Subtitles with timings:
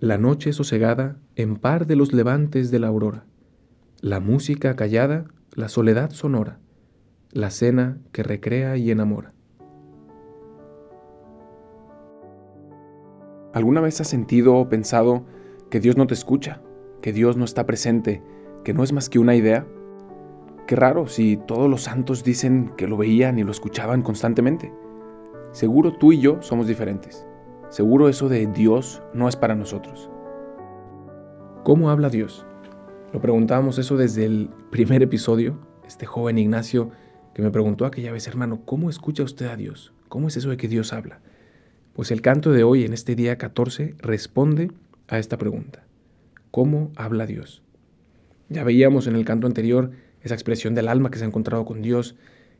[0.00, 3.24] La noche sosegada en par de los levantes de la aurora,
[4.00, 5.24] la música callada,
[5.56, 6.60] la soledad sonora,
[7.32, 9.32] la cena que recrea y enamora.
[13.52, 15.26] ¿Alguna vez has sentido o pensado
[15.68, 16.62] que Dios no te escucha,
[17.02, 18.22] que Dios no está presente,
[18.62, 19.66] que no es más que una idea?
[20.68, 24.72] Qué raro si todos los santos dicen que lo veían y lo escuchaban constantemente.
[25.50, 27.27] Seguro tú y yo somos diferentes.
[27.70, 30.08] Seguro eso de Dios no es para nosotros.
[31.64, 32.46] ¿Cómo habla Dios?
[33.12, 35.58] Lo preguntábamos eso desde el primer episodio.
[35.86, 36.90] Este joven Ignacio
[37.34, 39.92] que me preguntó aquella vez, hermano, ¿cómo escucha usted a Dios?
[40.08, 41.20] ¿Cómo es eso de que Dios habla?
[41.92, 44.72] Pues el canto de hoy, en este día 14, responde
[45.06, 45.84] a esta pregunta.
[46.50, 47.62] ¿Cómo habla Dios?
[48.48, 49.90] Ya veíamos en el canto anterior
[50.22, 52.16] esa expresión del alma que se ha encontrado con Dios,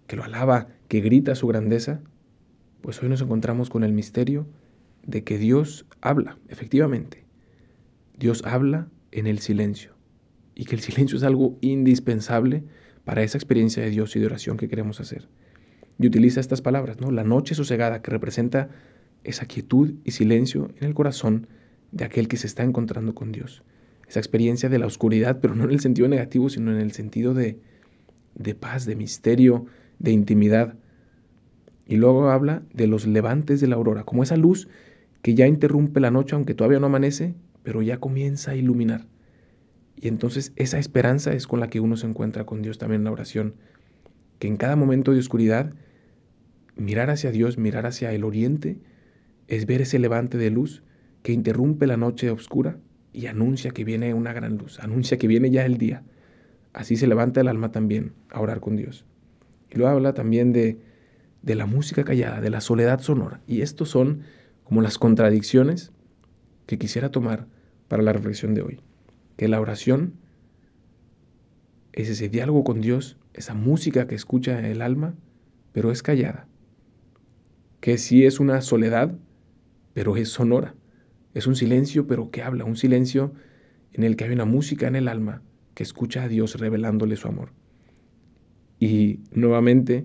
[0.07, 2.01] que lo alaba, que grita su grandeza,
[2.83, 4.47] pues hoy nos encontramos con el misterio
[5.09, 7.25] de que Dios habla, efectivamente.
[8.17, 9.97] Dios habla en el silencio
[10.55, 12.63] y que el silencio es algo indispensable
[13.05, 15.29] para esa experiencia de Dios y de oración que queremos hacer.
[15.99, 17.11] Y utiliza estas palabras, ¿no?
[17.11, 18.69] La noche sosegada que representa
[19.25, 21.49] esa quietud y silencio en el corazón
[21.91, 23.65] de aquel que se está encontrando con Dios
[24.09, 27.35] esa experiencia de la oscuridad, pero no en el sentido negativo, sino en el sentido
[27.35, 27.59] de,
[28.35, 29.67] de paz, de misterio,
[29.99, 30.77] de intimidad.
[31.87, 34.69] Y luego habla de los levantes de la aurora, como esa luz
[35.29, 39.05] que ya interrumpe la noche, aunque todavía no amanece, pero ya comienza a iluminar.
[39.95, 43.05] Y entonces esa esperanza es con la que uno se encuentra con Dios también en
[43.05, 43.53] la oración,
[44.39, 45.75] que en cada momento de oscuridad,
[46.77, 48.79] mirar hacia Dios, mirar hacia el oriente,
[49.49, 50.83] es ver ese levante de luz
[51.23, 52.79] que interrumpe la noche oscura
[53.13, 56.05] y anuncia que viene una gran luz, anuncia que viene ya el día.
[56.73, 59.05] Así se levanta el alma también a orar con Dios.
[59.71, 60.81] Y luego habla también de,
[61.43, 63.43] de la música callada, de la soledad sonora.
[63.47, 64.23] Y estos son
[64.69, 65.93] como las contradicciones
[66.67, 67.47] que quisiera tomar
[67.89, 68.81] para la reflexión de hoy.
[69.39, 70.13] Que la oración
[71.95, 75.15] es ese diálogo con Dios, esa música que escucha el alma,
[75.73, 76.47] pero es callada.
[77.81, 79.17] Que sí es una soledad,
[79.95, 80.75] pero es sonora.
[81.33, 83.33] Es un silencio, pero que habla, un silencio
[83.95, 85.41] en el que hay una música en el alma
[85.73, 87.53] que escucha a Dios revelándole su amor.
[88.79, 90.05] Y nuevamente,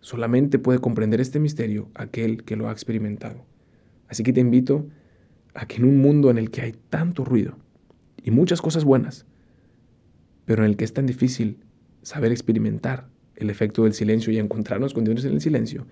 [0.00, 3.48] solamente puede comprender este misterio aquel que lo ha experimentado.
[4.10, 4.86] Así que te invito
[5.54, 7.56] a que en un mundo en el que hay tanto ruido
[8.22, 9.24] y muchas cosas buenas,
[10.44, 11.64] pero en el que es tan difícil
[12.02, 15.86] saber experimentar el efecto del silencio y encontrarnos con Dios en el silencio,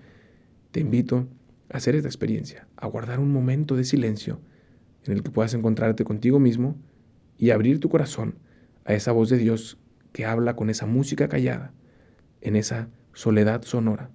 [0.71, 1.27] te invito
[1.71, 4.41] a hacer esta experiencia, a guardar un momento de silencio
[5.05, 6.75] en el que puedas encontrarte contigo mismo
[7.37, 8.35] y abrir tu corazón
[8.83, 9.77] a esa voz de Dios
[10.11, 11.73] que habla con esa música callada,
[12.41, 14.11] en esa soledad sonora,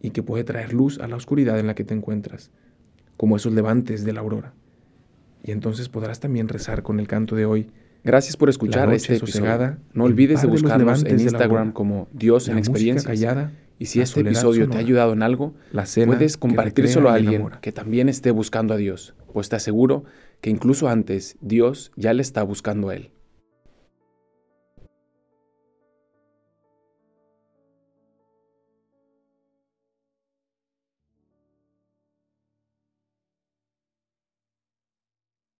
[0.00, 2.50] y que puede traer luz a la oscuridad en la que te encuentras,
[3.16, 4.54] como esos levantes de la aurora.
[5.42, 7.70] Y entonces podrás también rezar con el canto de hoy.
[8.02, 9.76] Gracias por escuchar este episodio.
[9.92, 14.68] No olvides de buscarnos en Instagram como Dios en experiencia callada y si este episodio
[14.68, 15.54] te ha ayudado en algo,
[16.06, 20.04] puedes compartírselo a alguien que también esté buscando a Dios, pues te aseguro
[20.40, 23.10] que incluso antes Dios ya le está buscando a él.